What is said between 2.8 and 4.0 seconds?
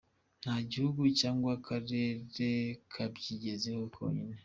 kabyigezaho